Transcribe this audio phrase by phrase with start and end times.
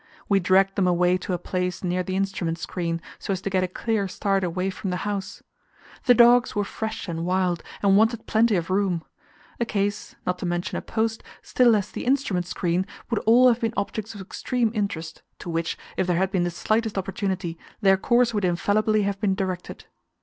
[0.27, 3.63] We dragged them away to a place near the instrument screen, so as to get
[3.63, 5.43] a clear start away from the house.
[6.05, 9.03] The dogs were fresh and wild, and wanted plenty of room;
[9.59, 13.59] a case, not to mention a post, still less the instrument screen, would all have
[13.61, 17.95] been objects of extreme interest, to which, if there had been the slightest opportunity, their
[17.95, 19.85] course would infallibly have been directed.